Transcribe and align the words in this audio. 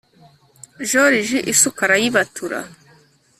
joriji 0.89 1.37
isuka 1.51 1.81
arayibatura 1.85 2.59